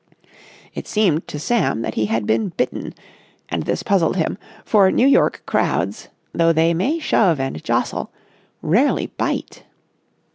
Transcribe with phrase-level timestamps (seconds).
[0.73, 2.95] It seemed to Sam that he had been bitten,
[3.49, 8.11] and this puzzled him, for New York crowds, though they may shove and jostle,
[8.63, 9.61] rarely bite.